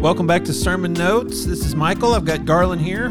[0.00, 1.44] Welcome back to Sermon Notes.
[1.44, 2.14] This is Michael.
[2.14, 3.10] I've got Garland here.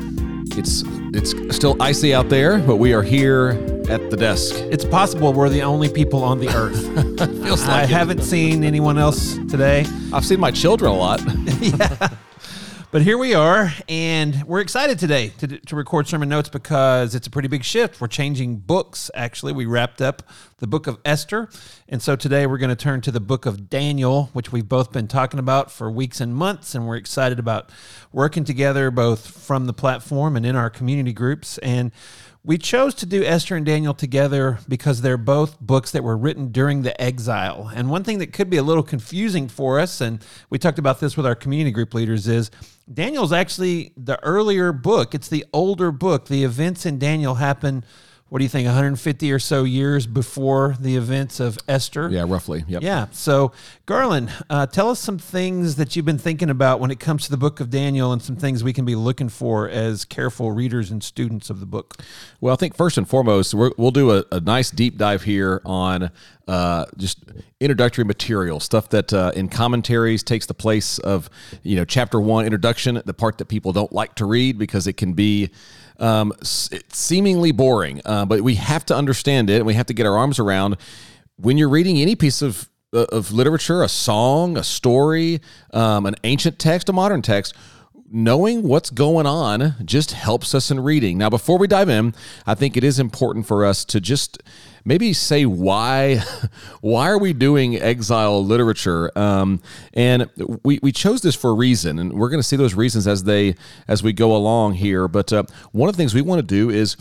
[0.57, 3.50] It's it's still icy out there, but we are here
[3.89, 4.55] at the desk.
[4.55, 6.82] It's possible we're the only people on the earth.
[7.43, 7.89] Feels I like it.
[7.89, 9.86] haven't seen anyone else today.
[10.14, 11.21] I've seen my children a lot.
[12.89, 17.27] But here we are, and we're excited today to, to record sermon notes because it's
[17.27, 17.99] a pretty big shift.
[17.99, 19.51] We're changing books, actually.
[19.51, 20.23] We wrapped up
[20.59, 21.50] the book of Esther,
[21.89, 24.93] and so today we're going to turn to the book of Daniel, which we've both
[24.93, 27.71] been talking about for weeks and months, and we're excited about
[28.14, 31.57] working together both from the platform and in our community groups.
[31.57, 31.92] And
[32.47, 36.53] we chose to do Esther and Daniel together because they're both books that were written
[36.53, 37.70] during the exile.
[37.75, 41.02] And one thing that could be a little confusing for us, and we talked about
[41.02, 42.50] this with our community group leaders, is
[42.92, 45.14] Daniel's actually the earlier book.
[45.14, 46.28] It's the older book.
[46.30, 47.83] The events in Daniel happen,
[48.30, 52.09] what do you think, 150 or so years before the events of Esther?
[52.09, 52.66] yeah, roughly.
[52.67, 52.81] Yep.
[52.81, 53.08] Yeah.
[53.11, 53.53] So,
[53.86, 57.31] Garland, uh, tell us some things that you've been thinking about when it comes to
[57.31, 60.92] the book of Daniel and some things we can be looking for as careful readers
[60.92, 61.95] and students of the book.
[62.42, 65.62] Well, I think first and foremost, we're, we'll do a, a nice deep dive here
[65.66, 66.12] on
[66.47, 67.19] uh, just
[67.59, 71.30] introductory material, stuff that uh, in commentaries takes the place of
[71.64, 74.94] you know chapter one introduction, the part that people don't like to read because it
[74.94, 75.50] can be
[76.00, 78.02] um, seemingly boring.
[78.06, 80.78] Uh, but we have to understand it, and we have to get our arms around
[81.38, 85.42] when you're reading any piece of of literature, a song, a story,
[85.73, 87.53] um, an ancient text, a modern text
[88.09, 91.17] knowing what's going on just helps us in reading.
[91.17, 92.13] Now, before we dive in,
[92.45, 94.41] I think it is important for us to just
[94.86, 96.23] maybe say why
[96.81, 99.61] why are we doing exile literature um,
[99.94, 100.30] and
[100.63, 103.25] we, we chose this for a reason and we're going to see those reasons as
[103.25, 103.53] they
[103.89, 106.69] as we go along here but uh, one of the things we want to do
[106.69, 106.95] is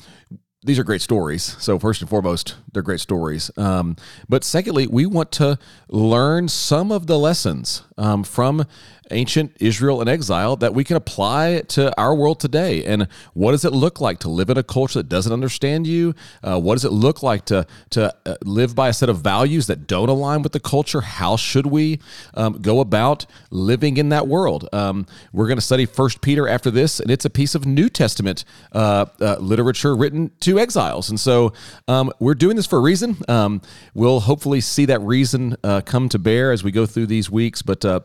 [0.65, 1.57] these are great stories.
[1.61, 3.53] So first and foremost, they're great stories.
[3.57, 3.95] Um,
[4.29, 8.65] but secondly, we want to learn some of the lessons um, from
[9.11, 12.85] ancient Israel and exile that we can apply to our world today.
[12.85, 16.15] And what does it look like to live in a culture that doesn't understand you?
[16.43, 19.67] Uh, what does it look like to to uh, live by a set of values
[19.69, 21.01] that don't align with the culture?
[21.01, 22.01] How should we
[22.35, 24.69] um, go about living in that world?
[24.73, 27.89] Um, we're going to study First Peter after this, and it's a piece of New
[27.89, 31.09] Testament uh, uh, literature written to exiles.
[31.11, 31.53] And so
[31.89, 33.17] um, we're doing this for a reason.
[33.29, 33.63] Um,
[33.95, 37.63] we'll hopefully see that reason uh, come to bear as we go through these weeks.
[37.63, 38.01] But uh,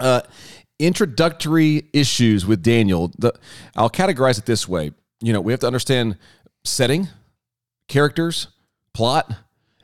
[0.00, 0.20] uh,
[0.78, 3.12] introductory issues with Daniel.
[3.18, 3.32] The,
[3.76, 4.92] I'll categorize it this way.
[5.20, 6.18] You know, we have to understand
[6.64, 7.08] setting,
[7.88, 8.48] characters,
[8.92, 9.32] plot,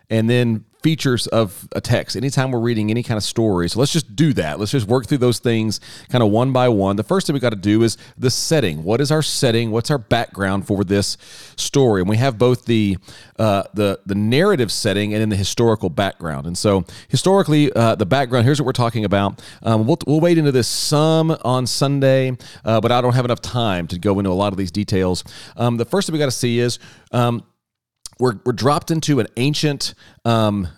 [0.08, 2.16] and then features of a text.
[2.16, 4.58] Anytime we're reading any kind of story so let's just do that.
[4.58, 6.96] Let's just work through those things kind of one by one.
[6.96, 8.84] The first thing we got to do is the setting.
[8.84, 9.70] What is our setting?
[9.70, 11.16] What's our background for this
[11.56, 12.00] story?
[12.00, 12.96] And we have both the
[13.38, 16.46] uh, the the narrative setting and then the historical background.
[16.46, 19.42] And so historically uh, the background here's what we're talking about.
[19.62, 23.40] Um, we'll, we'll wade into this some on sunday uh, but i don't have enough
[23.40, 25.24] time to go into a lot of these details.
[25.56, 26.78] Um, the first thing we got to see is
[27.12, 27.44] um,
[28.20, 29.94] we're, we're dropped into an ancient
[30.24, 30.68] um,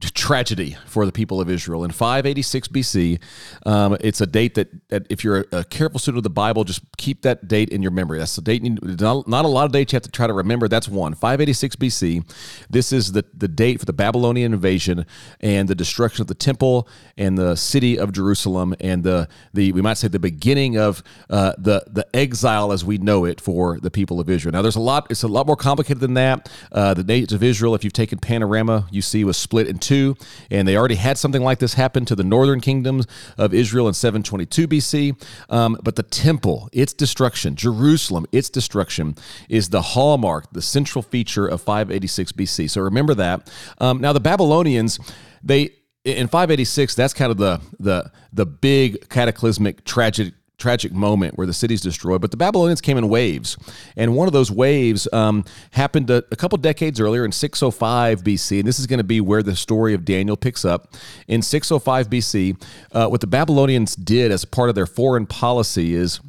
[0.00, 1.84] tragedy for the people of Israel.
[1.84, 3.20] In 586 BC,
[3.64, 6.82] um, it's a date that, that if you're a, careful student of the Bible, just
[6.96, 8.18] keep that date in your memory.
[8.18, 10.32] That's the date, you, not, not a lot of dates you have to try to
[10.32, 10.68] remember.
[10.68, 11.14] That's one.
[11.14, 15.06] 586 BC, this is the, the date for the Babylonian invasion
[15.40, 19.80] and the destruction of the temple and the city of Jerusalem and the, the we
[19.80, 23.90] might say, the beginning of uh, the, the exile as we know it for the
[23.90, 24.52] people of Israel.
[24.52, 26.50] Now, there's a lot, it's a lot more complicated than that.
[26.70, 30.26] Uh, the dates of Israel, if you've taken Panorama, you see was split into 722,
[30.50, 33.06] and they already had something like this happen to the northern kingdoms
[33.38, 35.26] of Israel in 722 BC.
[35.50, 39.16] Um, but the temple, its destruction, Jerusalem, its destruction,
[39.48, 42.70] is the hallmark, the central feature of 586 BC.
[42.70, 43.50] So remember that.
[43.78, 44.98] Um, now, the Babylonians,
[45.42, 45.70] they
[46.04, 51.52] in 586 that's kind of the the the big cataclysmic tragic tragic moment where the
[51.52, 53.56] city's destroyed but the babylonians came in waves.
[53.96, 58.58] And one of those waves um, happened a, a couple decades earlier in 605 bc
[58.58, 60.94] and this is going to be where the story of daniel picks up.
[61.28, 66.20] In 605 bc uh, what the babylonians did as part of their foreign policy is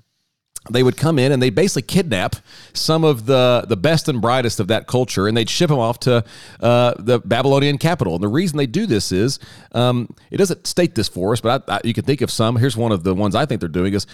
[0.70, 2.36] they would come in and they'd basically kidnap
[2.74, 6.00] some of the the best and brightest of that culture and they'd ship them off
[6.00, 6.24] to
[6.62, 8.16] uh, the Babylonian capital.
[8.16, 9.40] And the reason they do this is
[9.74, 12.58] um, it doesn't state this for us, but I, I, you can think of some.
[12.58, 14.08] Here's one of the ones I think they're doing is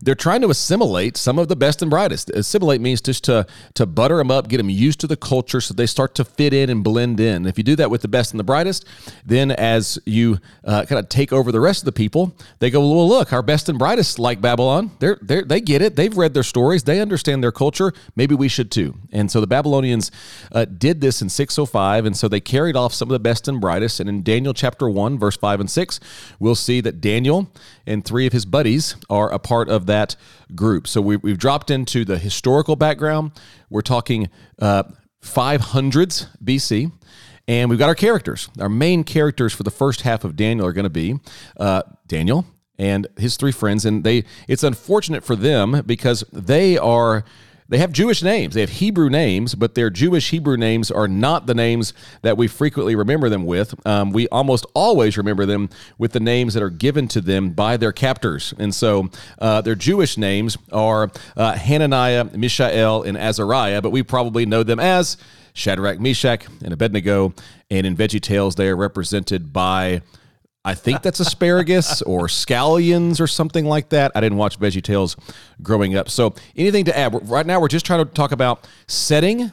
[0.00, 2.30] they're trying to assimilate some of the best and brightest.
[2.30, 5.74] Assimilate means just to to butter them up, get them used to the culture, so
[5.74, 7.46] they start to fit in and blend in.
[7.46, 8.84] If you do that with the best and the brightest,
[9.24, 12.80] then as you uh, kind of take over the rest of the people, they go,
[12.80, 14.90] well, look, our best and brightest like Babylon.
[14.98, 17.92] They're they're, they get it they've read their stories, they understand their culture.
[18.16, 18.94] Maybe we should too.
[19.12, 20.10] And so the Babylonians
[20.50, 23.60] uh, did this in 605, and so they carried off some of the best and
[23.60, 24.00] brightest.
[24.00, 26.00] And in Daniel chapter 1, verse 5 and 6,
[26.38, 27.52] we'll see that Daniel
[27.86, 30.16] and three of his buddies are a part of that
[30.54, 30.88] group.
[30.88, 33.32] So we, we've dropped into the historical background.
[33.68, 34.84] We're talking uh,
[35.22, 36.92] 500s BC.
[37.46, 38.48] And we've got our characters.
[38.60, 41.18] Our main characters for the first half of Daniel are going to be
[41.58, 42.46] uh, Daniel
[42.80, 43.84] and his three friends.
[43.84, 47.24] And they it's unfortunate for them because they are
[47.68, 48.54] they have Jewish names.
[48.54, 52.48] They have Hebrew names, but their Jewish Hebrew names are not the names that we
[52.48, 53.74] frequently remember them with.
[53.86, 57.76] Um, we almost always remember them with the names that are given to them by
[57.76, 58.52] their captors.
[58.58, 64.46] And so uh, their Jewish names are uh, Hananiah, Mishael, and Azariah, but we probably
[64.46, 65.16] know them as
[65.52, 67.34] Shadrach, Meshach, and Abednego.
[67.70, 70.02] And in Veggie Tales, they are represented by
[70.64, 74.12] I think that's asparagus or scallions or something like that.
[74.14, 75.16] I didn't watch Veggie Tales
[75.62, 76.10] growing up.
[76.10, 77.28] So, anything to add?
[77.30, 79.50] Right now, we're just trying to talk about setting,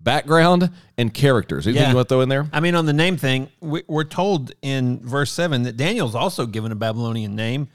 [0.00, 1.66] background, and characters.
[1.66, 1.88] Anything Yeah.
[1.90, 2.48] you want to throw in there?
[2.52, 6.46] I mean, on the name thing, we- we're told in verse 7 that Daniel's also
[6.46, 7.66] given a Babylonian name,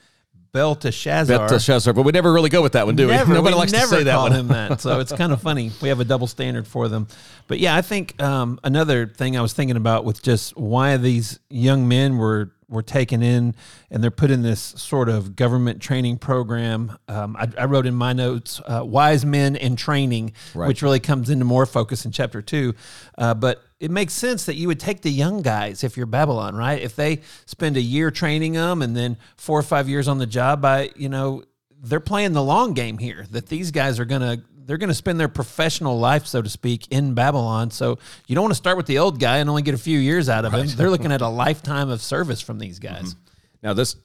[0.53, 1.37] Belteshazzar.
[1.47, 3.13] Belteshazzar, but we never really go with that one, do we?
[3.13, 4.31] Never, Nobody we likes to say that one.
[4.33, 4.81] him that.
[4.81, 5.71] So it's kind of funny.
[5.81, 7.07] We have a double standard for them.
[7.47, 11.39] But yeah, I think um, another thing I was thinking about with just why these
[11.49, 13.53] young men were were taken in
[13.91, 16.97] and they're put in this sort of government training program.
[17.07, 20.33] Um, I, I wrote in my notes, uh, "Wise men in training,"
[20.67, 22.73] which really comes into more focus in chapter two.
[23.17, 26.55] Uh, but it makes sense that you would take the young guys if you're Babylon,
[26.55, 26.81] right?
[26.81, 30.27] If they spend a year training them and then four or five years on the
[30.27, 31.43] job, by you know
[31.83, 33.25] they're playing the long game here.
[33.31, 37.13] That these guys are gonna they're gonna spend their professional life, so to speak, in
[37.13, 37.71] Babylon.
[37.71, 37.97] So
[38.27, 40.29] you don't want to start with the old guy and only get a few years
[40.29, 40.67] out of him.
[40.67, 43.15] They're looking at a lifetime of service from these guys.
[43.63, 43.95] Now, this,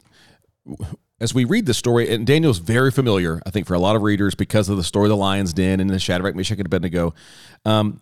[1.20, 4.02] as we read the story, and Daniel's very familiar, I think, for a lot of
[4.02, 7.14] readers because of the story of the lion's den and the Shadrach, Meshach, and Abednego.
[7.64, 8.00] Um,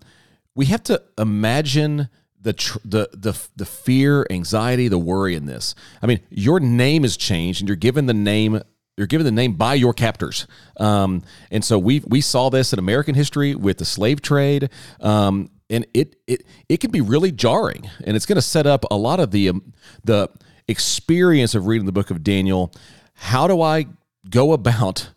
[0.55, 2.09] we have to imagine
[2.41, 5.75] the, tr- the the the fear, anxiety, the worry in this.
[6.03, 8.61] I mean, your name is changed, and you're given the name.
[8.97, 10.47] You're given the name by your captors,
[10.79, 14.71] um, and so we we saw this in American history with the slave trade,
[15.01, 18.85] um, and it it it can be really jarring, and it's going to set up
[18.91, 19.73] a lot of the um,
[20.05, 20.29] the
[20.69, 22.73] experience of reading the book of Daniel.
[23.15, 23.87] How do I
[24.31, 25.11] go about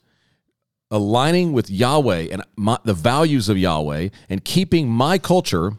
[0.90, 5.74] aligning with Yahweh and my, the values of Yahweh and keeping my culture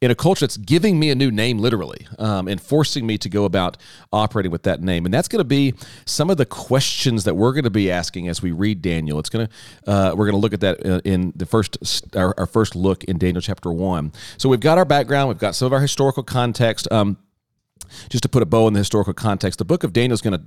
[0.00, 3.28] in a culture that's giving me a new name literally um, and forcing me to
[3.28, 3.76] go about
[4.12, 5.04] operating with that name.
[5.04, 5.74] And that's going to be
[6.06, 9.18] some of the questions that we're going to be asking as we read daniel.
[9.18, 11.76] It's going to uh, we're going to look at that uh, in the first
[12.16, 15.54] our, our first look in daniel chapter 1 so we've got our background we've got
[15.54, 16.90] some of our historical context.
[16.90, 17.18] Um,
[18.08, 20.38] just to put a bow in the historical context the book of daniel is going
[20.38, 20.46] to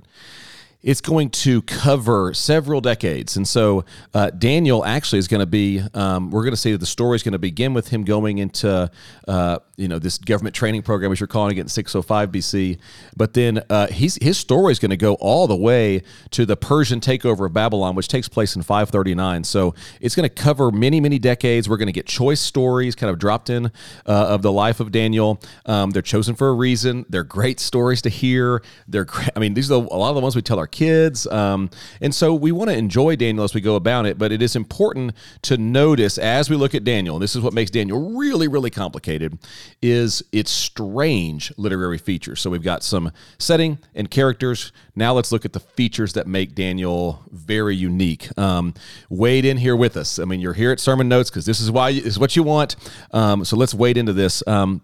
[0.84, 3.38] it's going to cover several decades.
[3.38, 6.78] And so uh, Daniel actually is going to be, um, we're going to see that
[6.78, 8.90] the story is going to begin with him going into,
[9.26, 12.78] uh, you know, this government training program, as you're calling it in 605 BC.
[13.16, 16.02] But then uh, his story is going to go all the way
[16.32, 19.44] to the Persian takeover of Babylon, which takes place in 539.
[19.44, 21.66] So it's going to cover many, many decades.
[21.66, 23.70] We're going to get choice stories kind of dropped in uh,
[24.06, 25.40] of the life of Daniel.
[25.64, 27.06] Um, they're chosen for a reason.
[27.08, 28.62] They're great stories to hear.
[28.86, 29.06] They're.
[29.34, 31.26] I mean, these are a lot of the ones we tell our kids.
[31.28, 31.70] Um,
[32.02, 34.54] and so we want to enjoy Daniel as we go about it, but it is
[34.54, 38.48] important to notice as we look at Daniel, and this is what makes Daniel really,
[38.48, 39.38] really complicated,
[39.80, 42.40] is its strange literary features.
[42.40, 44.72] So we've got some setting and characters.
[44.94, 48.36] Now let's look at the features that make Daniel very unique.
[48.36, 48.74] Um,
[49.08, 50.18] wade in here with us.
[50.18, 52.42] I mean, you're here at Sermon Notes because this is why this is what you
[52.42, 52.76] want.
[53.12, 54.42] Um, so let's wade into this.
[54.46, 54.82] Um,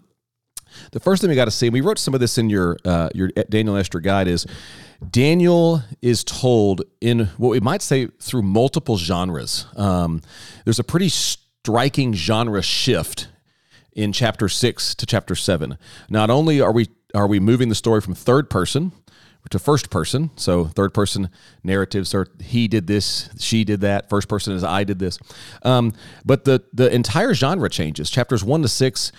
[0.91, 3.09] the first thing we got to see, we wrote some of this in your uh,
[3.13, 4.45] your Daniel Esther guide, is
[5.09, 9.65] Daniel is told in what we might say through multiple genres.
[9.75, 10.21] Um,
[10.65, 13.29] there's a pretty striking genre shift
[13.93, 15.77] in chapter six to chapter seven.
[16.09, 18.91] Not only are we are we moving the story from third person
[19.49, 21.29] to first person, so third person
[21.63, 24.07] narratives are he did this, she did that.
[24.07, 25.17] First person is I did this,
[25.63, 28.09] um, but the the entire genre changes.
[28.09, 29.11] Chapters one to six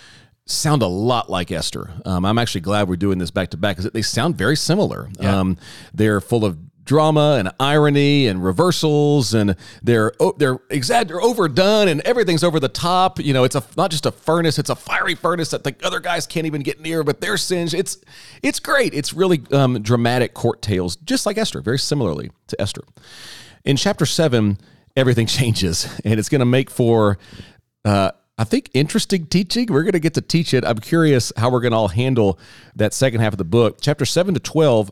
[0.45, 1.89] sound a lot like Esther.
[2.05, 5.09] Um, I'm actually glad we're doing this back to back because they sound very similar.
[5.19, 5.57] Um,
[5.93, 11.87] they're full of drama and irony and reversals and they're oh, they're exag- they're overdone
[11.87, 13.19] and everything's over the top.
[13.19, 15.99] You know it's a not just a furnace it's a fiery furnace that the other
[15.99, 17.97] guys can't even get near but they're singed it's
[18.41, 18.93] it's great.
[18.93, 22.83] It's really um, dramatic court tales just like Esther very similarly to Esther.
[23.63, 24.57] In chapter 7
[24.97, 27.17] everything changes and it's going to make for
[27.85, 29.67] uh, I think interesting teaching.
[29.69, 30.65] We're going to get to teach it.
[30.65, 32.39] I'm curious how we're going to all handle
[32.75, 33.77] that second half of the book.
[33.79, 34.91] Chapter 7 to 12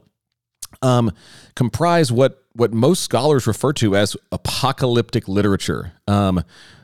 [0.82, 1.12] um,
[1.56, 5.94] comprise what what most scholars refer to as apocalyptic literature.
[6.08, 6.44] Um,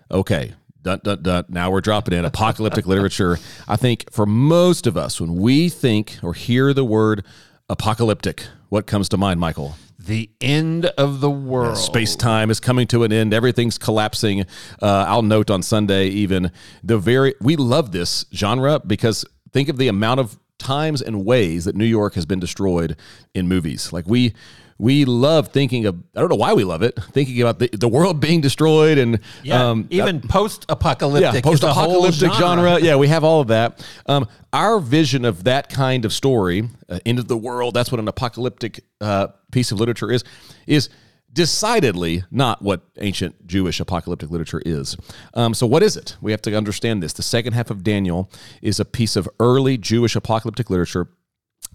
[0.09, 1.45] okay, dun, dun, dun.
[1.49, 3.37] now we're dropping in apocalyptic literature.
[3.67, 7.25] I think for most of us, when we think or hear the word
[7.69, 9.75] apocalyptic, what comes to mind, Michael?
[9.99, 11.77] The end of the world.
[11.77, 13.33] Space time is coming to an end.
[13.33, 14.41] Everything's collapsing.
[14.81, 16.51] Uh, I'll note on Sunday, even
[16.83, 21.63] the very, we love this genre because think of the amount of times and ways
[21.65, 22.97] that New York has been destroyed
[23.33, 23.93] in movies.
[23.93, 24.33] Like we,
[24.77, 27.87] we love thinking of I don't know why we love it thinking about the, the
[27.87, 32.37] world being destroyed and yeah, um, even uh, post-apocalyptic yeah, post-apocalyptic genre.
[32.37, 32.79] genre.
[32.79, 36.99] yeah we have all of that um, our vision of that kind of story uh,
[37.05, 40.23] end of the world that's what an apocalyptic uh, piece of literature is
[40.67, 40.89] is
[41.37, 44.97] decidedly not what ancient Jewish apocalyptic literature is.
[45.35, 46.17] Um, so, what is it?
[46.19, 47.13] We have to understand this.
[47.13, 48.29] The second half of Daniel
[48.61, 51.07] is a piece of early Jewish apocalyptic literature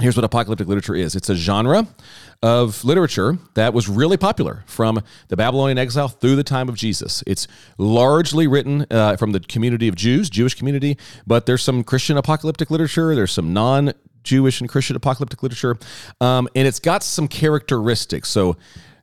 [0.00, 1.86] Here's what apocalyptic literature is it's a genre
[2.42, 7.22] of literature that was really popular from the Babylonian exile through the time of Jesus.
[7.26, 12.16] It's largely written uh, from the community of Jews, Jewish community, but there's some Christian
[12.16, 13.92] apocalyptic literature, there's some non
[14.22, 15.76] Jewish and Christian apocalyptic literature,
[16.22, 18.30] um, and it's got some characteristics.
[18.30, 18.56] So,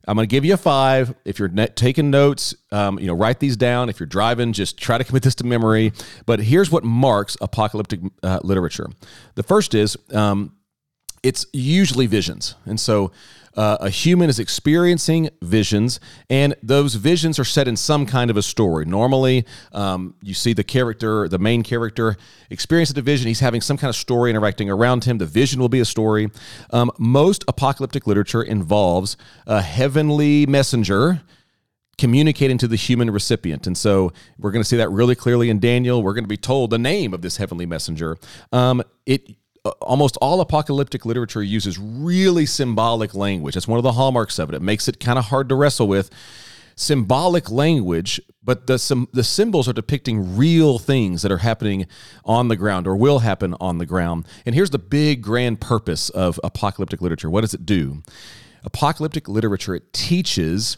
[0.10, 1.14] I'm going to give you a five.
[1.24, 3.90] If you're taking notes, um, you know, write these down.
[3.90, 5.94] If you're driving, just try to commit this to memory.
[6.26, 8.88] But here's what marks apocalyptic uh, literature.
[9.36, 10.54] The first is um,
[11.24, 12.56] it's usually visions.
[12.66, 13.12] And so
[13.56, 16.00] uh, a human is experiencing visions,
[16.30, 18.86] and those visions are set in some kind of a story.
[18.86, 22.16] Normally, um, you see the character, the main character,
[22.50, 23.28] experience a vision.
[23.28, 25.18] He's having some kind of story interacting around him.
[25.18, 26.30] The vision will be a story.
[26.72, 31.22] Um, most apocalyptic literature involves a heavenly messenger
[31.98, 33.68] communicating to the human recipient.
[33.68, 36.02] And so we're going to see that really clearly in Daniel.
[36.02, 38.18] We're going to be told the name of this heavenly messenger.
[38.54, 39.36] Um, it
[39.66, 43.56] Uh, almost all apocalyptic literature uses really symbolic language.
[43.56, 44.56] That's one of the hallmarks of it.
[44.56, 46.10] It makes it kind of hard to wrestle with.
[46.76, 51.88] Symbolic language, but the some, the symbols are depicting real things that are happening
[52.24, 54.26] on the ground or will happen on the ground.
[54.46, 57.30] And here's the big grand purpose of apocalyptic literature.
[57.30, 58.02] What does it do?
[58.64, 60.78] Apocalyptic literature it teaches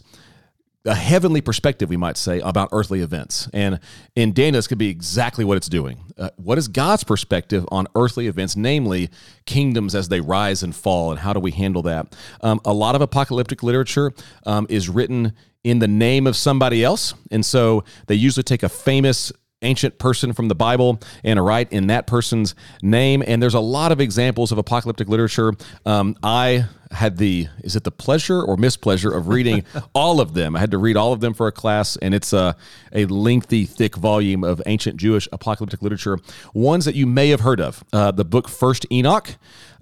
[0.84, 3.48] a heavenly perspective, we might say, about earthly events.
[3.52, 3.78] And
[4.16, 6.12] in Daniel, this could be exactly what it's doing.
[6.18, 9.10] Uh, what is God's perspective on earthly events, namely
[9.46, 12.14] kingdoms as they rise and fall, and how do we handle that?
[12.40, 14.12] Um, a lot of apocalyptic literature
[14.44, 15.34] um, is written
[15.64, 17.14] in the name of somebody else.
[17.30, 19.32] And so they usually take a famous
[19.62, 23.22] ancient person from the Bible and a write in that person's name.
[23.26, 25.54] And there's a lot of examples of apocalyptic literature.
[25.86, 29.64] Um, I had the is it the pleasure or mispleasure of reading
[29.94, 30.54] all of them.
[30.54, 32.56] I had to read all of them for a class, and it's a
[32.92, 36.18] a lengthy, thick volume of ancient Jewish apocalyptic literature.
[36.54, 37.82] Ones that you may have heard of.
[37.92, 39.36] Uh, the book First Enoch.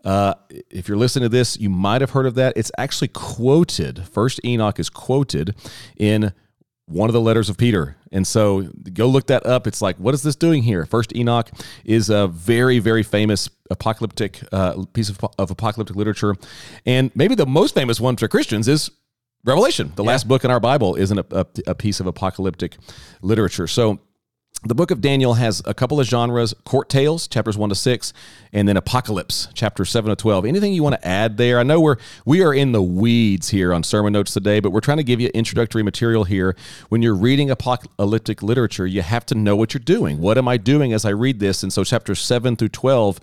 [0.05, 0.33] Uh,
[0.71, 2.55] if you're listening to this, you might have heard of that.
[2.57, 4.07] It's actually quoted.
[4.09, 5.55] First Enoch is quoted
[5.99, 6.33] in
[6.91, 7.97] one of the letters of Peter.
[8.13, 9.67] And so go look that up.
[9.67, 10.85] It's like, what is this doing here?
[10.85, 11.51] First Enoch
[11.85, 16.35] is a very, very famous apocalyptic uh, piece of, of, apocalyptic literature.
[16.85, 18.91] And maybe the most famous one for Christians is
[19.45, 19.93] Revelation.
[19.97, 20.11] The yeah.
[20.11, 22.77] last book in our Bible is a, a, a piece of apocalyptic
[23.23, 23.67] literature.
[23.67, 24.01] So
[24.63, 28.13] the book of Daniel has a couple of genres court tales, chapters 1 to 6,
[28.53, 30.45] and then apocalypse, chapters 7 to 12.
[30.45, 31.59] Anything you want to add there?
[31.59, 34.81] I know we're we are in the weeds here on sermon notes today, but we're
[34.81, 36.57] trying to give you introductory material here.
[36.91, 40.19] When you're reading apocalyptic literature, you have to know what you're doing.
[40.19, 41.63] What am I doing as I read this?
[41.63, 43.19] And so chapters 7 through 12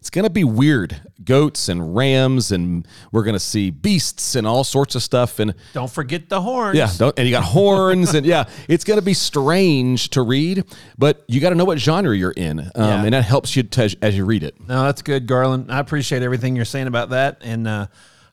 [0.00, 0.98] it's going to be weird.
[1.22, 5.38] Goats and rams, and we're going to see beasts and all sorts of stuff.
[5.38, 6.76] And don't forget the horns.
[6.76, 10.64] Yeah, and you got horns, and yeah, it's going to be strange to read,
[10.96, 13.04] but you got to know what genre you're in, um, yeah.
[13.04, 14.58] and that helps you to, as you read it.
[14.58, 15.70] No, that's good, Garland.
[15.70, 17.68] I appreciate everything you're saying about that, and.
[17.68, 17.86] Uh,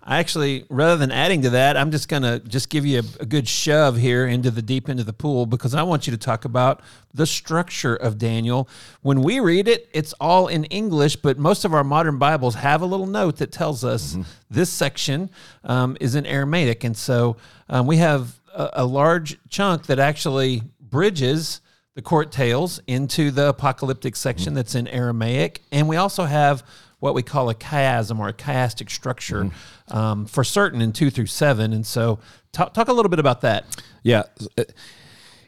[0.09, 3.23] I actually, rather than adding to that, I'm just going to just give you a,
[3.23, 6.11] a, good shove here into the deep end of the pool because I want you
[6.11, 6.81] to talk about
[7.13, 8.69] the structure of Daniel.
[9.01, 12.81] When we read it, it's all in English, but most of our modern Bibles have
[12.81, 14.21] a little note that tells us mm-hmm.
[14.49, 15.29] this section
[15.65, 16.85] um, is in Aramaic.
[16.85, 17.35] And so
[17.67, 21.59] um, we have a, a large chunk that actually bridges
[21.95, 24.55] the court tales into the apocalyptic section mm-hmm.
[24.55, 25.63] that's in Aramaic.
[25.69, 26.63] And we also have
[26.99, 29.97] what we call a chiasm or a chiastic structure mm-hmm.
[29.97, 31.73] um, for certain in two through seven.
[31.73, 32.19] And so,
[32.51, 33.65] talk, talk a little bit about that.
[34.03, 34.23] Yeah.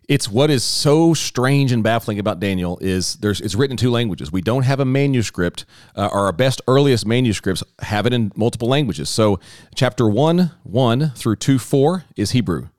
[0.08, 3.92] It's what is so strange and baffling about Daniel is there's it's written in two
[3.92, 4.32] languages.
[4.32, 5.66] We don't have a manuscript.
[5.96, 9.08] Uh, our best earliest manuscripts have it in multiple languages.
[9.08, 9.40] So
[9.76, 12.70] chapter one one through two four is Hebrew.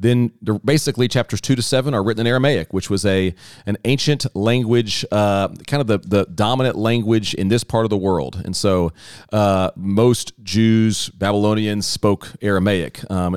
[0.00, 3.34] Then the, basically chapters two to seven are written in Aramaic, which was a
[3.66, 7.96] an ancient language, uh, kind of the the dominant language in this part of the
[7.96, 8.40] world.
[8.44, 8.92] And so
[9.32, 13.10] uh, most Jews, Babylonians spoke Aramaic.
[13.10, 13.36] Um,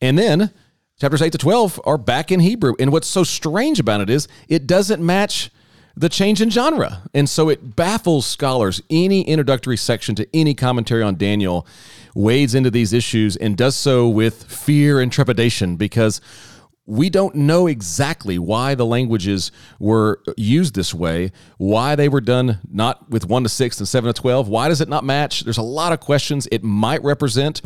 [0.00, 0.50] and then
[1.00, 2.74] chapters eight to twelve are back in Hebrew.
[2.78, 5.50] And what's so strange about it is it doesn't match
[5.98, 7.02] the change in genre.
[7.14, 8.82] And so it baffles scholars.
[8.90, 11.66] Any introductory section to any commentary on Daniel
[12.16, 16.20] wades into these issues and does so with fear and trepidation because
[16.86, 22.60] we don't know exactly why the languages were used this way, why they were done
[22.70, 24.48] not with 1 to 6 and 7 to 12.
[24.48, 25.40] Why does it not match?
[25.40, 26.46] There's a lot of questions.
[26.52, 27.60] It might represent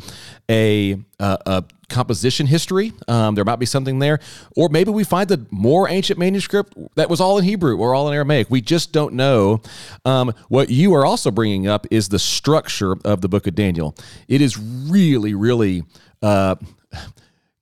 [0.51, 2.93] a, a composition history.
[3.09, 4.21] Um, there might be something there.
[4.57, 8.09] Or maybe we find the more ancient manuscript that was all in Hebrew or all
[8.09, 8.51] in Aramaic.
[8.51, 9.61] We just don't know.
[10.07, 13.95] Um, what you are also bringing up is the structure of the book of Daniel.
[14.29, 15.83] It is really, really.
[16.23, 16.57] Uh,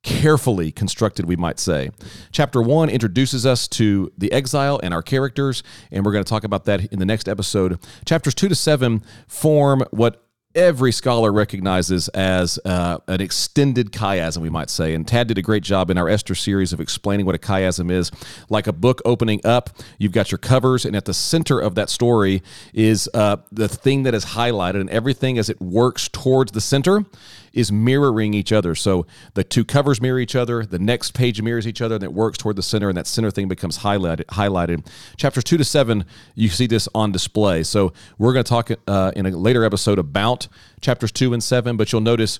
[0.09, 1.91] carefully constructed, we might say.
[2.31, 5.61] Chapter one introduces us to the exile and our characters,
[5.91, 7.79] and we're going to talk about that in the next episode.
[8.05, 10.25] Chapters two to seven form what
[10.55, 14.95] every scholar recognizes as uh, an extended chiasm, we might say.
[14.95, 17.91] And Tad did a great job in our Esther series of explaining what a chiasm
[17.91, 18.09] is.
[18.49, 21.91] Like a book opening up, you've got your covers, and at the center of that
[21.91, 22.41] story
[22.73, 27.05] is uh, the thing that is highlighted, and everything as it works towards the center
[27.53, 28.75] is mirroring each other.
[28.75, 32.13] So the two covers mirror each other, the next page mirrors each other, and it
[32.13, 34.25] works toward the center, and that center thing becomes highlighted.
[34.25, 34.85] Highlighted.
[35.17, 37.63] Chapters two to seven, you see this on display.
[37.63, 40.47] So we're going to talk uh, in a later episode about
[40.81, 42.39] chapters two and seven, but you'll notice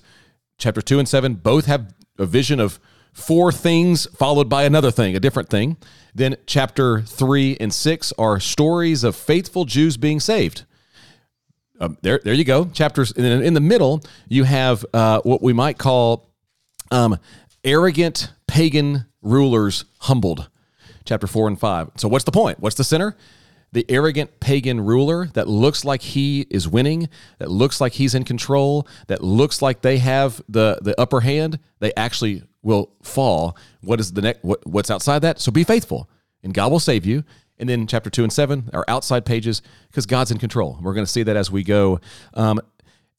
[0.58, 2.78] chapter two and seven both have a vision of
[3.12, 5.76] four things followed by another thing, a different thing.
[6.14, 10.64] Then chapter three and six are stories of faithful Jews being saved.
[11.80, 12.66] Um, there, there you go.
[12.66, 16.30] Chapters in, in the middle, you have uh, what we might call
[16.90, 17.18] um,
[17.64, 20.48] arrogant pagan rulers humbled.
[21.04, 21.90] Chapter four and five.
[21.96, 22.60] So, what's the point?
[22.60, 23.16] What's the center?
[23.72, 27.08] The arrogant pagan ruler that looks like he is winning,
[27.38, 31.58] that looks like he's in control, that looks like they have the the upper hand.
[31.78, 33.56] They actually will fall.
[33.80, 34.44] What is the next?
[34.44, 35.40] What, what's outside that?
[35.40, 36.10] So be faithful,
[36.42, 37.24] and God will save you.
[37.60, 40.78] And then chapter two and seven are outside pages because God's in control.
[40.82, 42.00] We're going to see that as we go.
[42.34, 42.60] Um,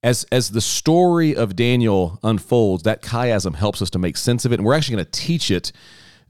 [0.03, 4.51] as as the story of Daniel unfolds, that chiasm helps us to make sense of
[4.51, 5.71] it, and we're actually going to teach it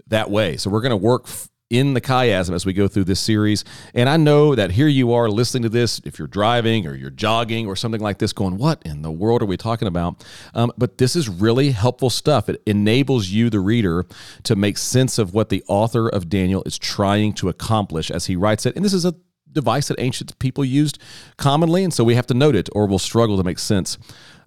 [0.08, 0.58] that way.
[0.58, 1.26] So we're going to work
[1.72, 3.64] in the chiasm as we go through this series.
[3.96, 7.10] And I know that here you are listening to this, if you're driving or you're
[7.10, 10.24] jogging or something like this, going, What in the world are we talking about?
[10.54, 12.50] Um, but this is really helpful stuff.
[12.50, 14.06] It enables you, the reader,
[14.44, 18.36] to make sense of what the author of Daniel is trying to accomplish as he
[18.36, 18.76] writes it.
[18.76, 19.16] And this is a
[19.52, 21.00] device that ancient people used
[21.38, 21.84] commonly.
[21.84, 23.98] And so we have to note it or we'll struggle to make sense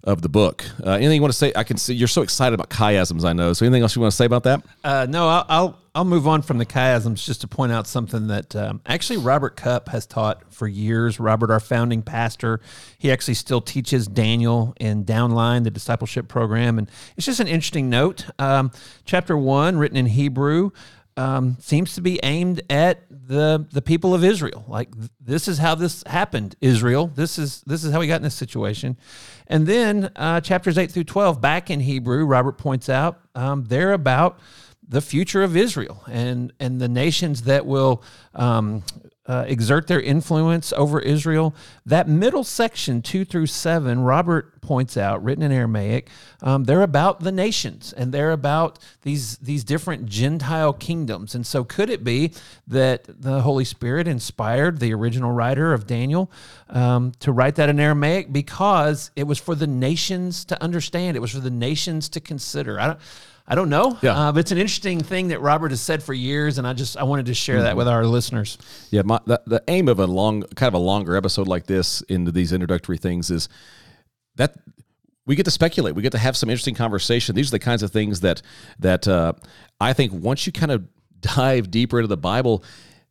[0.03, 0.63] of the book.
[0.85, 1.51] Uh, anything you want to say?
[1.55, 3.25] I can see you're so excited about chiasms.
[3.25, 3.53] I know.
[3.53, 4.63] So anything else you want to say about that?
[4.83, 8.27] Uh, no, I'll, I'll, I'll move on from the chiasms just to point out something
[8.27, 11.21] that um, actually Robert Cupp has taught for years.
[11.21, 12.59] Robert, our founding pastor,
[12.97, 17.89] he actually still teaches Daniel in Downline, the discipleship program, and it's just an interesting
[17.89, 18.25] note.
[18.37, 18.71] Um,
[19.05, 20.71] chapter one, written in Hebrew.
[21.17, 24.65] Um, seems to be aimed at the the people of Israel.
[24.67, 27.07] Like th- this is how this happened, Israel.
[27.07, 28.97] This is this is how we got in this situation.
[29.47, 33.93] And then uh, chapters 8 through 12, back in Hebrew, Robert points out um, they're
[33.93, 34.39] about
[34.87, 38.83] the future of Israel and, and the nations that will um,
[39.27, 41.55] uh, exert their influence over Israel.
[41.85, 46.09] That middle section, two through seven, Robert points out, written in Aramaic,
[46.43, 51.33] um, they're about the nations and they're about these these different Gentile kingdoms.
[51.33, 52.33] And so, could it be
[52.67, 56.31] that the Holy Spirit inspired the original writer of Daniel
[56.69, 61.21] um, to write that in Aramaic because it was for the nations to understand, it
[61.21, 62.79] was for the nations to consider.
[62.79, 62.99] I don't.
[63.47, 63.97] I don't know.
[64.01, 64.17] Yeah.
[64.17, 66.97] Uh, but it's an interesting thing that Robert has said for years, and I just
[66.97, 67.63] I wanted to share Mm-hmm.
[67.65, 68.57] that with our listeners.
[68.89, 72.01] Yeah, my, the, the aim of a long, kind of a longer episode like this
[72.03, 73.47] into these introductory things is
[74.35, 74.55] that
[75.27, 75.95] we get to speculate.
[75.95, 77.35] We get to have some interesting conversation.
[77.35, 78.41] These are the kinds of things that
[78.79, 79.33] that uh,
[79.79, 80.87] I think once you kind of
[81.21, 82.63] dive deeper into the Bible,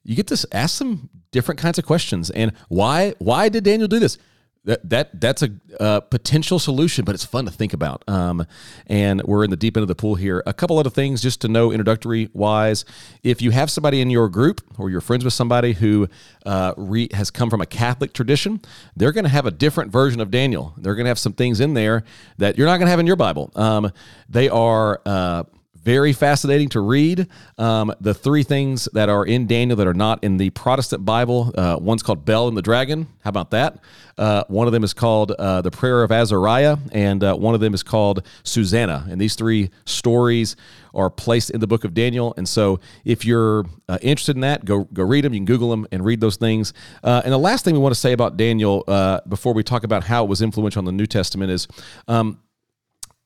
[0.02, 2.30] you get to ask some different kinds of questions.
[2.30, 4.18] And why why did Daniel do this?
[4.64, 8.03] That, that that's a uh, potential solution, but it's fun to think about.
[8.09, 8.46] Um,
[8.87, 10.42] and we're in the deep end of the pool here.
[10.46, 12.87] A couple other things just to know, introductory wise.
[13.22, 16.09] If you have somebody in your group or you're friends with somebody who
[16.46, 18.61] uh, re- has come from a Catholic tradition,
[18.96, 20.72] they're going to have a different version of Daniel.
[20.79, 22.05] They're going to have some things in there
[22.38, 23.53] that you're not going to have in your Bible.
[23.55, 23.92] Um,
[24.29, 25.00] they are.
[25.05, 25.44] Uh,
[25.84, 27.28] very fascinating to read.
[27.58, 31.52] Um, the three things that are in Daniel that are not in the Protestant Bible
[31.56, 33.06] uh, one's called Bel and the Dragon.
[33.22, 33.78] How about that?
[34.16, 37.60] Uh, one of them is called uh, The Prayer of Azariah, and uh, one of
[37.60, 39.06] them is called Susanna.
[39.10, 40.56] And these three stories
[40.94, 42.32] are placed in the book of Daniel.
[42.36, 45.34] And so, if you're uh, interested in that, go go read them.
[45.34, 46.72] You can Google them and read those things.
[47.02, 48.84] Uh, and the last thing we want to say about Daniel
[49.28, 51.68] before we talk about how it was influential on the New Testament is.
[52.08, 52.40] Um,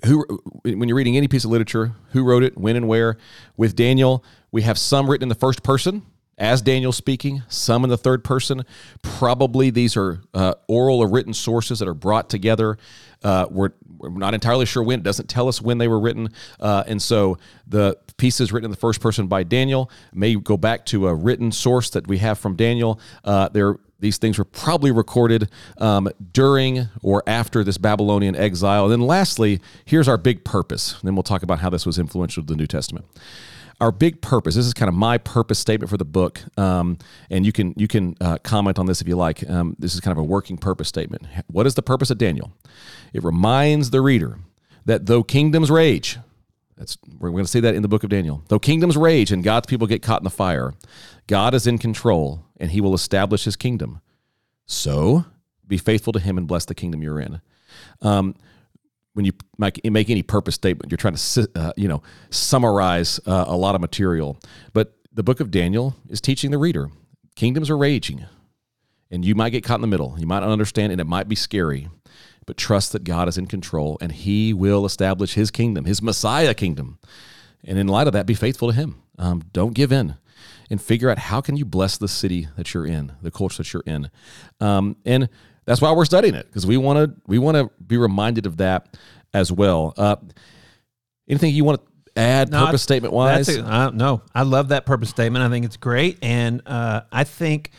[0.04, 0.24] who
[0.62, 3.16] when you're reading any piece of literature who wrote it when and where
[3.56, 6.02] with daniel we have some written in the first person
[6.38, 8.64] as daniel speaking some in the third person
[9.02, 12.78] probably these are uh, oral or written sources that are brought together
[13.24, 16.28] uh, we're, we're, not entirely sure when it doesn't tell us when they were written
[16.60, 20.86] uh, and so the pieces written in the first person by daniel may go back
[20.86, 24.90] to a written source that we have from daniel uh, they're these things were probably
[24.90, 28.84] recorded um, during or after this Babylonian exile.
[28.84, 30.94] And then lastly, here's our big purpose.
[30.94, 33.06] And then we'll talk about how this was influential to the New Testament.
[33.80, 34.56] Our big purpose.
[34.56, 36.98] This is kind of my purpose statement for the book, um,
[37.30, 39.48] and you can you can uh, comment on this if you like.
[39.48, 41.22] Um, this is kind of a working purpose statement.
[41.46, 42.52] What is the purpose of Daniel?
[43.12, 44.38] It reminds the reader
[44.84, 46.18] that though kingdoms rage,
[46.76, 48.42] that's we're going to see that in the book of Daniel.
[48.48, 50.74] Though kingdoms rage and God's people get caught in the fire,
[51.26, 54.00] God is in control and he will establish his kingdom.
[54.66, 55.24] So
[55.66, 57.40] be faithful to him and bless the kingdom you're in.
[58.00, 58.34] Um,
[59.18, 63.46] when you make, make, any purpose statement, you're trying to uh, you know summarize uh,
[63.48, 64.38] a lot of material.
[64.72, 66.88] But the book of Daniel is teaching the reader
[67.34, 68.26] kingdoms are raging,
[69.10, 70.14] and you might get caught in the middle.
[70.20, 71.88] You might not understand, and it might be scary.
[72.46, 76.54] But trust that God is in control, and He will establish His kingdom, His Messiah
[76.54, 77.00] kingdom.
[77.64, 79.02] And in light of that, be faithful to Him.
[79.18, 80.14] Um, don't give in
[80.70, 83.72] and figure out how can you bless the city that you're in, the culture that
[83.72, 84.10] you're in.
[84.60, 85.28] Um, and
[85.68, 88.56] that's why we're studying it because we want to we want to be reminded of
[88.56, 88.96] that
[89.34, 89.92] as well.
[89.98, 90.16] Uh,
[91.28, 93.50] anything you want to add no, purpose statement wise?
[93.50, 95.44] Uh, no, I love that purpose statement.
[95.44, 97.70] I think it's great, and uh, I think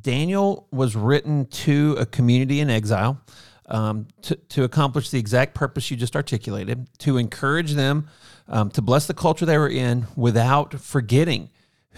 [0.00, 3.20] Daniel was written to a community in exile.
[3.70, 8.08] Um, to, to accomplish the exact purpose you just articulated, to encourage them
[8.48, 11.50] um, to bless the culture they were in without forgetting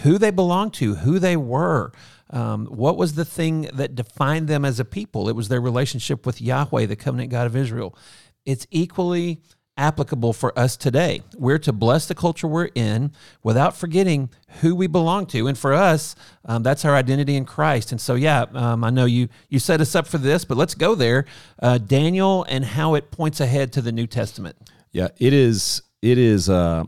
[0.03, 1.93] who they belonged to, who they were.
[2.31, 5.29] Um, what was the thing that defined them as a people?
[5.29, 7.97] It was their relationship with Yahweh, the covenant God of Israel.
[8.45, 9.41] It's equally
[9.77, 11.23] applicable for us today.
[11.37, 14.29] We're to bless the culture we're in without forgetting
[14.61, 15.47] who we belong to.
[15.49, 17.91] And for us, um, that's our identity in Christ.
[17.91, 20.75] And so, yeah, um, I know you you set us up for this, but let's
[20.75, 21.25] go there.
[21.59, 24.57] Uh, Daniel and how it points ahead to the New Testament.
[24.93, 25.83] Yeah, it is.
[26.03, 26.85] It is uh,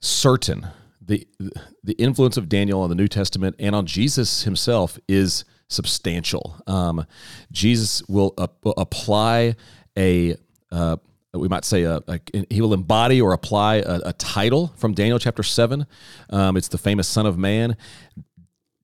[0.00, 0.68] certain
[1.06, 1.26] the
[1.82, 6.56] the influence of Daniel on the New Testament and on Jesus himself is substantial.
[6.66, 7.06] Um,
[7.52, 9.56] Jesus will apply
[9.96, 10.36] a
[10.70, 10.96] uh,
[11.32, 15.18] we might say a, a, he will embody or apply a, a title from Daniel
[15.18, 15.86] chapter seven.
[16.30, 17.76] Um, it's the famous Son of Man.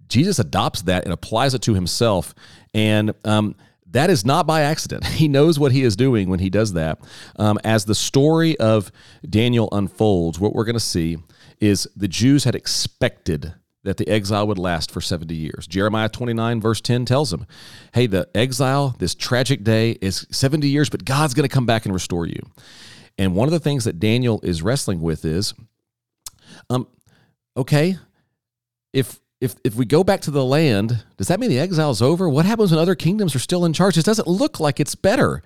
[0.09, 2.35] Jesus adopts that and applies it to himself,
[2.75, 3.55] and um,
[3.93, 5.05] that is not by accident.
[5.21, 6.99] He knows what he is doing when he does that.
[7.37, 8.91] Um, as the story of
[9.29, 11.19] Daniel unfolds, what we're going to see
[11.61, 15.67] is the Jews had expected that the exile would last for 70 years.
[15.67, 17.47] Jeremiah 29, verse 10 tells them,
[17.95, 21.87] hey, the exile, this tragic day, is 70 years, but God's going to come back
[21.87, 22.41] and restore you.
[23.17, 25.55] And one of the things that Daniel is wrestling with is,
[26.69, 26.87] um,
[27.57, 27.97] okay,
[28.93, 32.03] if if if we go back to the land, does that mean the exile is
[32.03, 32.29] over?
[32.29, 33.97] What happens when other kingdoms are still in charge?
[33.97, 35.43] It doesn't look like it's better.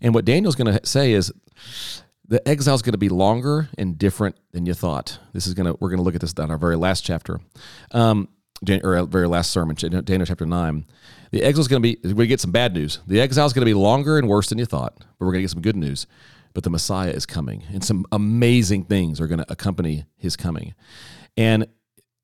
[0.00, 1.32] And what Daniel's going to say is,
[2.26, 5.18] the exile is going to be longer and different than you thought.
[5.32, 7.40] This is going to we're going to look at this on our very last chapter,
[7.92, 8.28] um,
[8.82, 10.86] or our very last sermon, Daniel chapter nine.
[11.30, 13.00] The exile is going to be we get some bad news.
[13.06, 15.40] The exile is going to be longer and worse than you thought, but we're going
[15.40, 16.06] to get some good news.
[16.54, 20.74] But the Messiah is coming, and some amazing things are going to accompany his coming.
[21.36, 21.66] And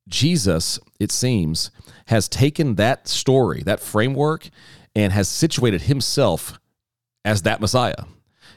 [0.07, 1.71] Jesus, it seems,
[2.07, 4.51] has taken that story, that framework,
[4.95, 6.61] and has situated himself
[7.25, 8.05] as that Messiah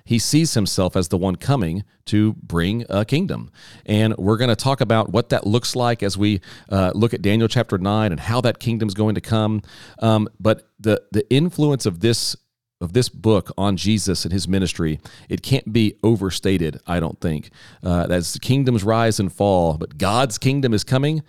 [0.04, 3.52] he sees himself as the one coming to bring a kingdom.
[3.86, 7.22] And we're going to talk about what that looks like as we uh, look at
[7.22, 9.62] Daniel chapter 9 and how that kingdom is going to come.
[10.00, 12.36] Um, but the, the influence of this
[12.82, 17.52] of this book on Jesus and his ministry, it can't be overstated, I don't think.
[17.84, 21.22] Uh, as kingdoms rise and fall, but God's kingdom is coming,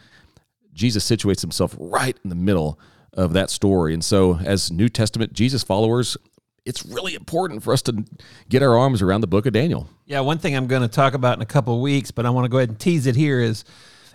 [0.72, 2.80] Jesus situates himself right in the middle
[3.12, 3.92] of that story.
[3.92, 6.16] And so, as New Testament Jesus followers,
[6.64, 8.04] it's really important for us to
[8.48, 9.88] get our arms around the book of Daniel.
[10.06, 12.30] Yeah, one thing I'm going to talk about in a couple of weeks, but I
[12.30, 13.64] want to go ahead and tease it here is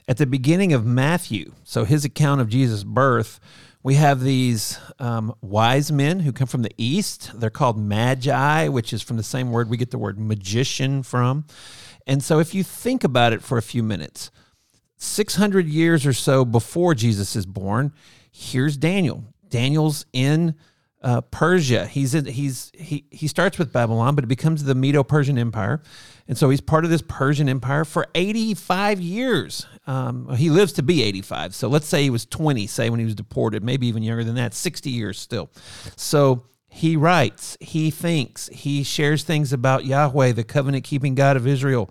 [0.07, 3.39] at the beginning of Matthew, so his account of Jesus' birth,
[3.83, 7.31] we have these um, wise men who come from the east.
[7.38, 11.45] They're called magi, which is from the same word we get the word magician from.
[12.05, 14.31] And so, if you think about it for a few minutes,
[14.95, 17.91] 600 years or so before Jesus is born,
[18.31, 19.25] here's Daniel.
[19.49, 20.55] Daniel's in
[21.01, 21.86] uh, Persia.
[21.86, 25.81] He's in, he's he he starts with Babylon, but it becomes the Medo-Persian Empire,
[26.27, 29.67] and so he's part of this Persian Empire for 85 years.
[29.86, 31.55] Um, he lives to be 85.
[31.55, 34.36] So let's say he was 20, say when he was deported, maybe even younger than
[34.36, 35.49] that, 60 years still.
[35.95, 41.47] So he writes, he thinks, he shares things about Yahweh, the covenant keeping God of
[41.47, 41.89] Israel,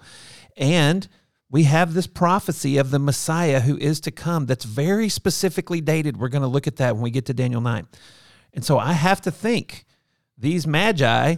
[0.56, 1.08] and
[1.48, 6.16] we have this prophecy of the Messiah who is to come that's very specifically dated.
[6.16, 7.86] We're going to look at that when we get to Daniel 9.
[8.56, 9.84] And so I have to think
[10.36, 11.36] these magi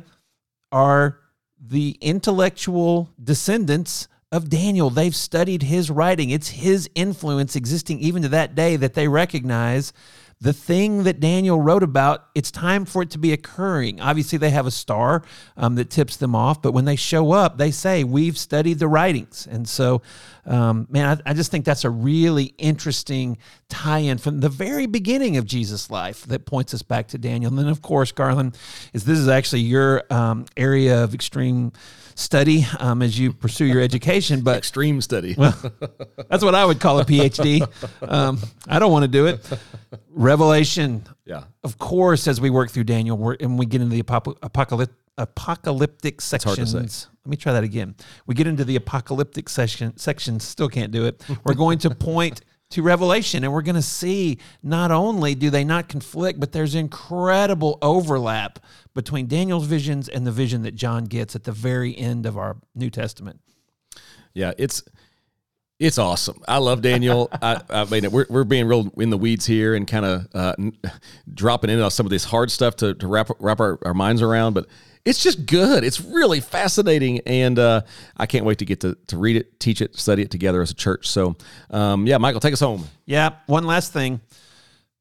[0.73, 1.19] are
[1.61, 4.89] the intellectual descendants of Daniel.
[4.89, 9.93] They've studied his writing, it's his influence existing even to that day that they recognize
[10.41, 14.01] the thing that Daniel wrote about, it's time for it to be occurring.
[14.01, 15.23] Obviously, they have a star
[15.57, 18.87] um, that tips them off, but when they show up, they say, We've studied the
[18.87, 19.49] writings.
[19.51, 20.01] And so,
[20.47, 23.37] um, man, I, I, just think that's a really interesting
[23.69, 27.51] tie in from the very beginning of Jesus' life that points us back to Daniel.
[27.51, 28.57] And then, of course, Garland,
[28.93, 31.73] is this is actually your um, area of extreme
[32.19, 34.41] study um, as you pursue your education.
[34.43, 35.35] But extreme study.
[35.39, 35.57] well,
[36.29, 37.67] that's what I would call a PhD.
[38.03, 39.47] Um, I don't want to do it.
[40.11, 41.05] Revelation.
[41.25, 41.45] Yeah.
[41.63, 46.73] Of course, as we work through Daniel and we get into the apocalyptic apocalyptic sections.
[46.75, 47.97] Let me try that again.
[48.27, 50.45] We get into the apocalyptic section sections.
[50.45, 51.23] Still can't do it.
[51.45, 55.65] We're going to point to Revelation, and we're going to see not only do they
[55.65, 58.59] not conflict, but there's incredible overlap
[58.95, 62.57] between Daniel's visions and the vision that John gets at the very end of our
[62.75, 63.41] New Testament.
[64.35, 64.83] Yeah, it's
[65.79, 66.43] it's awesome.
[66.49, 67.29] I love Daniel.
[67.43, 70.55] I, I, mean, we're, we're being real in the weeds here and kind of uh,
[71.33, 74.55] dropping into some of this hard stuff to, to wrap wrap our, our minds around.
[74.55, 74.67] But
[75.09, 75.85] it's just good.
[75.85, 77.81] It's really fascinating, and uh,
[78.17, 80.71] I can't wait to get to, to read it, teach it, study it together as
[80.71, 81.09] a church.
[81.09, 81.37] So,
[81.71, 82.85] um, yeah, Michael, take us home.
[83.07, 83.31] Yeah.
[83.47, 84.21] One last thing.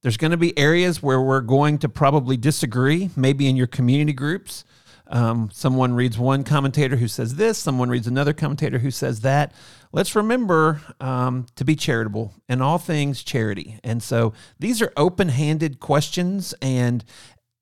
[0.03, 4.13] There's going to be areas where we're going to probably disagree, maybe in your community
[4.13, 4.63] groups.
[5.09, 9.53] Um, someone reads one commentator who says this, someone reads another commentator who says that.
[9.91, 13.79] Let's remember um, to be charitable in all things charity.
[13.83, 17.03] And so these are open handed questions, and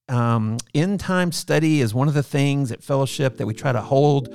[0.08, 3.82] um, end time study is one of the things at fellowship that we try to
[3.82, 4.34] hold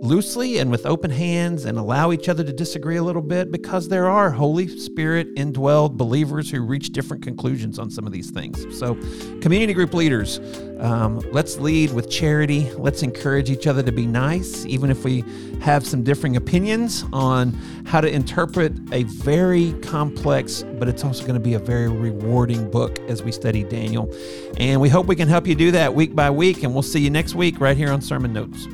[0.00, 3.88] loosely and with open hands and allow each other to disagree a little bit because
[3.88, 8.66] there are Holy Spirit indwelled believers who reach different conclusions on some of these things.
[8.78, 8.94] So,
[9.40, 10.40] community group leaders,
[10.78, 12.70] um, let's lead with charity.
[12.72, 15.22] Let's encourage each other to be nice, even if we
[15.60, 17.52] have some differing opinions on
[17.84, 22.70] how to interpret a very complex, but it's also going to be a very rewarding
[22.70, 24.10] book as we study Daniel.
[24.56, 26.62] And we hope we can help you do that week by week.
[26.62, 28.66] And we'll see you next week right here on Sermon Notes.